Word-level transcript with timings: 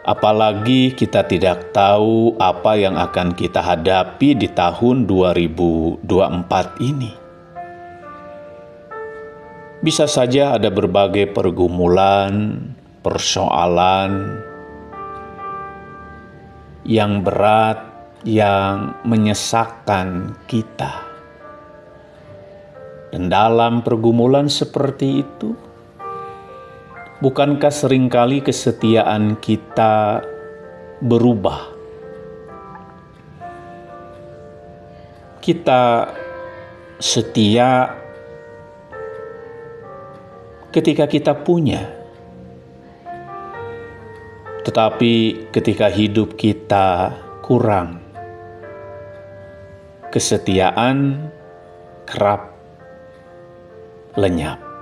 Apalagi 0.05 0.92
kita 0.92 1.24
tidak 1.24 1.72
tahu 1.72 2.36
apa 2.36 2.77
yang 2.77 3.00
akan 3.00 3.33
kita 3.33 3.64
hadapi 3.64 4.36
di 4.36 4.52
tahun 4.52 5.08
2024 5.08 6.05
ini. 6.84 7.12
Bisa 9.80 10.05
saja 10.05 10.60
ada 10.60 10.69
berbagai 10.69 11.32
pergumulan, 11.32 12.60
persoalan 13.00 14.44
yang 16.84 17.25
berat, 17.25 17.80
yang 18.28 19.00
menyesakkan 19.08 20.36
kita. 20.44 21.00
Dan 23.08 23.32
dalam 23.32 23.80
pergumulan 23.80 24.52
seperti 24.52 25.25
itu, 25.25 25.56
bukankah 27.25 27.72
sering 27.72 28.12
kali 28.12 28.44
kesetiaan 28.44 29.41
kita 29.41 30.20
berubah? 31.00 31.72
Kita 35.41 36.12
setia 37.00 37.97
ketika 40.69 41.09
kita 41.09 41.32
punya, 41.32 41.88
tetapi 44.69 45.48
ketika 45.48 45.88
hidup 45.88 46.37
kita 46.37 47.16
kurang, 47.41 48.04
kesetiaan 50.12 51.28
kerap 52.04 52.53
lenyap. 54.21 54.73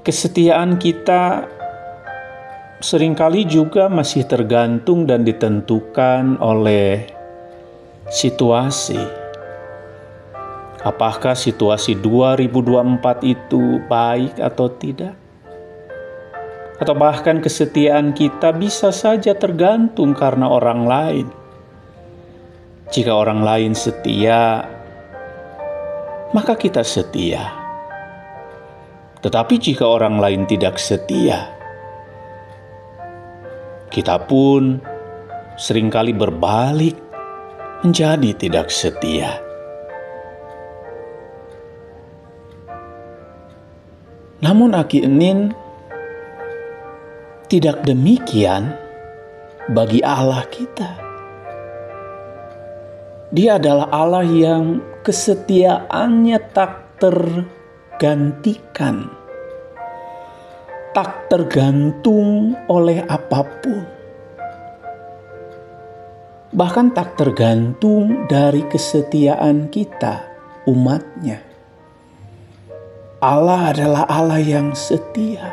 Kesetiaan 0.00 0.80
kita 0.80 1.44
sering 2.80 3.12
kali 3.12 3.44
juga 3.44 3.92
masih 3.92 4.24
tergantung 4.24 5.04
dan 5.04 5.22
ditentukan 5.22 6.40
oleh 6.40 7.04
situasi 8.08 9.20
Apakah 10.80 11.36
situasi 11.36 11.92
2024 12.00 13.20
itu 13.28 13.84
baik 13.84 14.40
atau 14.40 14.72
tidak? 14.72 15.12
Atau 16.80 16.96
bahkan 16.96 17.44
kesetiaan 17.44 18.16
kita 18.16 18.56
bisa 18.56 18.88
saja 18.88 19.36
tergantung 19.36 20.16
karena 20.16 20.48
orang 20.48 20.88
lain. 20.88 21.26
Jika 22.88 23.12
orang 23.12 23.44
lain 23.44 23.76
setia, 23.76 24.64
maka 26.32 26.56
kita 26.56 26.80
setia. 26.80 27.59
Tetapi 29.20 29.54
jika 29.60 29.84
orang 29.84 30.16
lain 30.16 30.48
tidak 30.48 30.80
setia, 30.80 31.52
kita 33.92 34.16
pun 34.24 34.80
sering 35.60 35.92
kali 35.92 36.16
berbalik 36.16 36.96
menjadi 37.84 38.32
tidak 38.32 38.72
setia. 38.72 39.36
Namun 44.40 44.72
Aki 44.72 45.04
Enin 45.04 45.52
tidak 47.52 47.84
demikian 47.84 48.72
bagi 49.68 50.00
Allah 50.00 50.48
kita. 50.48 50.90
Dia 53.36 53.60
adalah 53.60 53.92
Allah 53.92 54.24
yang 54.24 54.80
kesetiaannya 55.04 56.38
tak 56.56 56.98
tergantikan, 58.00 59.12
tak 60.96 61.28
tergantung 61.28 62.56
oleh 62.64 63.04
apa 63.04 63.44
pun, 63.60 63.84
bahkan 66.48 66.96
tak 66.96 67.20
tergantung 67.20 68.24
dari 68.24 68.64
kesetiaan 68.72 69.68
kita, 69.68 70.24
umatnya. 70.64 71.44
Allah 73.20 73.76
adalah 73.76 74.08
Allah 74.08 74.40
yang 74.40 74.72
setia. 74.72 75.52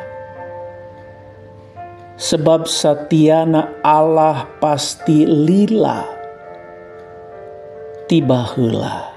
Sebab 2.16 2.64
satiana 2.64 3.76
Allah 3.84 4.48
pasti 4.64 5.28
lila. 5.28 6.08
Tiba 8.08 8.40
hela. 8.56 9.17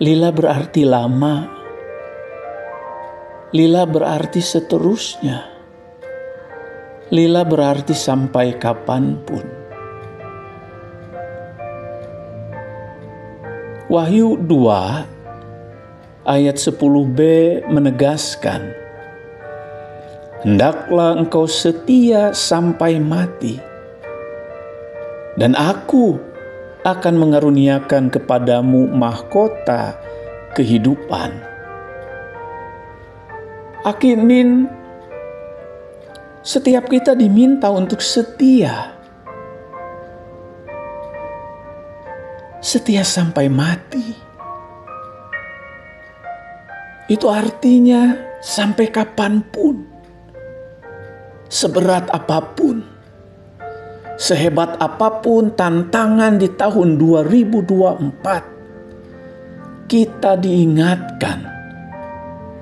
Lila 0.00 0.32
berarti 0.32 0.88
lama. 0.88 1.44
Lila 3.52 3.84
berarti 3.84 4.40
seterusnya. 4.40 5.44
Lila 7.12 7.44
berarti 7.44 7.92
sampai 7.92 8.56
kapan 8.56 9.20
pun. 9.20 9.44
Wahyu 13.92 14.40
2 14.40 16.24
ayat 16.24 16.56
10b 16.56 17.20
menegaskan, 17.68 18.72
Hendaklah 20.40 21.20
engkau 21.20 21.44
setia 21.44 22.32
sampai 22.32 22.96
mati, 22.96 23.60
dan 25.36 25.52
aku 25.52 26.31
akan 26.82 27.14
mengaruniakan 27.14 28.10
kepadamu 28.10 28.90
mahkota 28.90 29.94
kehidupan. 30.58 31.30
Akinin 33.86 34.66
setiap 36.42 36.90
kita 36.90 37.14
diminta 37.14 37.70
untuk 37.70 38.02
setia. 38.02 38.98
Setia 42.62 43.02
sampai 43.02 43.46
mati. 43.46 44.14
Itu 47.10 47.26
artinya 47.26 48.14
sampai 48.38 48.86
kapan 48.90 49.42
pun, 49.42 49.82
seberat 51.50 52.06
apa 52.14 52.38
pun, 52.54 52.91
sehebat 54.22 54.78
apa 54.78 55.18
pun 55.18 55.50
tantangan 55.50 56.38
di 56.38 56.46
tahun 56.54 56.94
2024, 56.94 59.90
kita 59.90 60.38
diingatkan 60.38 61.42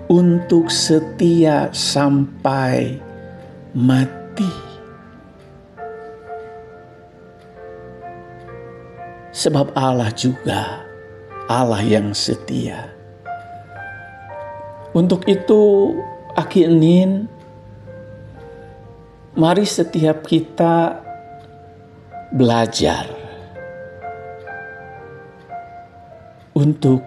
untuk 0.09 0.73
setia 0.73 1.69
sampai 1.69 2.97
mati. 3.77 4.49
Sebab 9.37 9.77
Allah 9.77 10.09
juga 10.17 10.81
Allah 11.45 11.85
yang 11.85 12.17
setia. 12.17 12.89
Untuk 14.97 15.29
itu, 15.29 15.93
Aki 16.35 16.67
mari 19.37 19.63
setiap 19.63 20.27
kita 20.27 21.10
belajar 22.31 23.11
untuk 26.55 27.03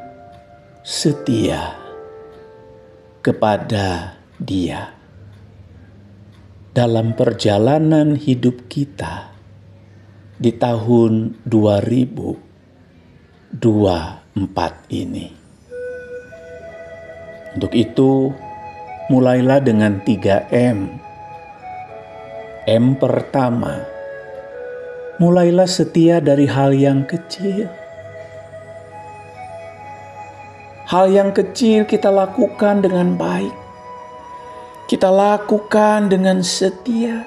setia 0.84 1.80
kepada 3.24 4.20
Dia 4.36 4.92
dalam 6.76 7.16
perjalanan 7.16 8.20
hidup 8.20 8.68
kita 8.68 9.32
di 10.36 10.52
tahun 10.52 11.40
2024 11.48 13.56
ini. 14.92 15.28
Untuk 17.54 17.72
itu, 17.72 18.34
mulailah 19.08 19.64
dengan 19.64 20.04
3M. 20.04 21.00
M 22.68 22.86
pertama, 22.98 23.93
mulailah 25.24 25.72
setia 25.72 26.20
dari 26.20 26.44
hal 26.44 26.76
yang 26.76 27.08
kecil. 27.08 27.72
Hal 30.92 31.08
yang 31.08 31.32
kecil 31.32 31.88
kita 31.88 32.12
lakukan 32.12 32.84
dengan 32.84 33.16
baik 33.16 33.64
kita 34.84 35.08
lakukan 35.08 36.12
dengan 36.12 36.44
setia. 36.44 37.24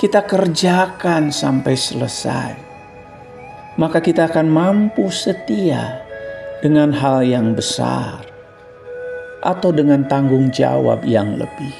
Kita 0.00 0.24
kerjakan 0.24 1.28
sampai 1.28 1.74
selesai. 1.78 2.52
Maka 3.78 4.02
kita 4.02 4.26
akan 4.26 4.50
mampu 4.50 5.12
setia 5.12 6.02
dengan 6.64 6.90
hal 6.90 7.22
yang 7.22 7.54
besar 7.54 8.24
atau 9.44 9.70
dengan 9.70 10.08
tanggung 10.10 10.50
jawab 10.50 11.04
yang 11.04 11.38
lebih. 11.38 11.76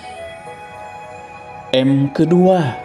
M 1.75 2.15
kedua, 2.15 2.79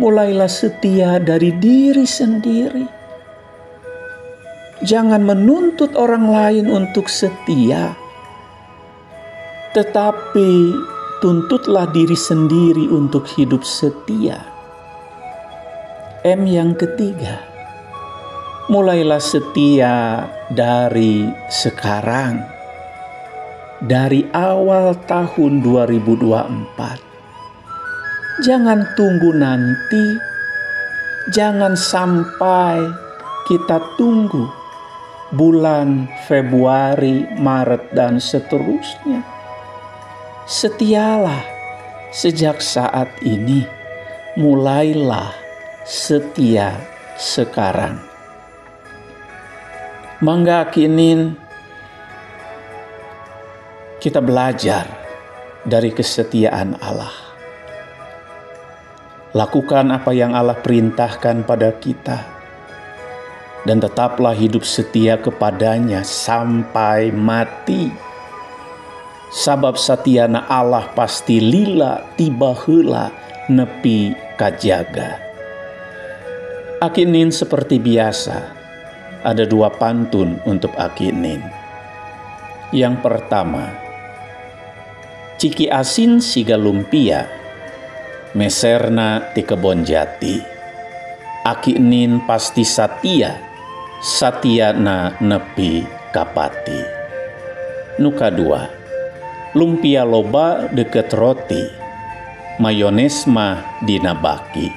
mulailah 0.00 0.48
setia 0.48 1.20
dari 1.20 1.52
diri 1.60 2.08
sendiri. 2.08 2.88
Jangan 4.80 5.20
menuntut 5.20 5.92
orang 5.92 6.24
lain 6.32 6.66
untuk 6.72 7.12
setia 7.12 8.00
tetapi 9.70 10.74
tuntutlah 11.22 11.86
diri 11.94 12.18
sendiri 12.18 12.90
untuk 12.90 13.22
hidup 13.38 13.62
setia. 13.62 14.42
M 16.26 16.42
yang 16.42 16.74
ketiga, 16.74 17.38
mulailah 18.66 19.22
setia 19.22 20.26
dari 20.50 21.22
sekarang, 21.46 22.42
dari 23.78 24.26
awal 24.34 24.98
tahun 25.06 25.62
2024. 25.62 27.09
Jangan 28.40 28.96
tunggu 28.96 29.36
nanti, 29.36 30.16
jangan 31.28 31.76
sampai 31.76 32.80
kita 33.44 33.76
tunggu 34.00 34.48
bulan 35.36 36.08
Februari, 36.24 37.28
Maret, 37.36 37.92
dan 37.92 38.16
seterusnya 38.16 39.20
setialah 40.50 41.46
sejak 42.10 42.58
saat 42.58 43.06
ini, 43.22 43.62
mulailah 44.34 45.30
setia 45.86 46.74
sekarang. 47.14 48.02
Mangga 50.18 50.66
kini 50.74 51.36
kita 54.02 54.18
belajar 54.18 54.90
dari 55.62 55.94
kesetiaan 55.94 56.74
Allah. 56.82 57.29
Lakukan 59.30 59.94
apa 59.94 60.10
yang 60.10 60.34
Allah 60.34 60.58
perintahkan 60.58 61.46
pada 61.46 61.70
kita, 61.78 62.18
dan 63.62 63.78
tetaplah 63.78 64.34
hidup 64.34 64.66
setia 64.66 65.14
kepadanya 65.22 66.02
sampai 66.02 67.14
mati 67.14 68.10
sabab 69.30 69.78
satiana 69.78 70.42
Allah 70.50 70.90
pasti 70.98 71.38
lila 71.38 72.02
tiba 72.18 72.50
hela 72.66 73.14
nepi 73.46 74.10
kajaga. 74.34 75.22
Akinin 76.82 77.30
seperti 77.30 77.78
biasa, 77.78 78.36
ada 79.22 79.44
dua 79.46 79.70
pantun 79.70 80.42
untuk 80.42 80.74
Akinin. 80.74 81.44
Yang 82.74 82.94
pertama, 83.04 83.70
Ciki 85.40 85.70
asin 85.72 86.20
siga 86.20 86.58
lumpia, 86.58 87.24
meserna 88.34 89.34
ti 89.34 89.42
kebon 89.42 89.82
jati. 89.82 90.38
Akinin 91.42 92.22
pasti 92.28 92.62
satia, 92.62 93.40
satiana 93.98 95.16
nepi 95.18 95.82
kapati. 96.12 96.80
Nuka 97.98 98.28
dua, 98.28 98.68
lumpia 99.56 100.04
loba 100.04 100.68
deket 100.70 101.10
roti, 101.16 101.64
mayones 102.60 103.24
mah 103.24 103.82
dinabaki. 103.82 104.68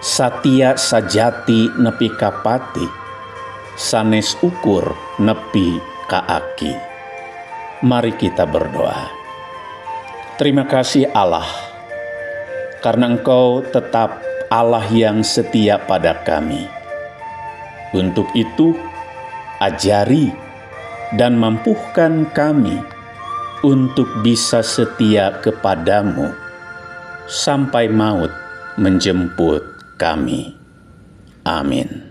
Satia 0.00 0.80
sajati 0.80 1.76
nepi 1.76 2.08
kapati, 2.16 2.88
sanes 3.76 4.32
ukur 4.40 4.96
nepi 5.20 5.76
kaaki. 6.08 6.72
Mari 7.84 8.16
kita 8.16 8.48
berdoa. 8.48 9.12
Terima 10.40 10.64
kasih 10.64 11.12
Allah, 11.12 11.44
karena 12.80 13.16
Engkau 13.16 13.64
tetap 13.68 14.20
Allah 14.50 14.84
yang 14.90 15.22
setia 15.22 15.78
pada 15.78 16.20
kami. 16.26 16.66
Untuk 17.94 18.26
itu, 18.34 18.74
ajari 19.62 20.34
dan 21.14 21.38
mampuhkan 21.38 22.26
kami 22.34 22.80
untuk 23.62 24.08
bisa 24.24 24.64
setia 24.64 25.38
kepadamu 25.44 26.32
sampai 27.28 27.86
maut 27.86 28.32
menjemput 28.80 29.62
kami. 30.00 30.56
Amin. 31.44 32.09